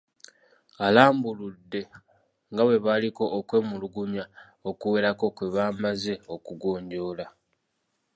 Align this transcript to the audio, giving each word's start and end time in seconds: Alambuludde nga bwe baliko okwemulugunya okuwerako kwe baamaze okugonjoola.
Alambuludde 0.85 1.81
nga 2.51 2.61
bwe 2.65 2.77
baliko 2.85 3.23
okwemulugunya 3.37 4.23
okuwerako 4.69 5.25
kwe 5.37 5.47
baamaze 5.55 6.13
okugonjoola. 6.33 7.25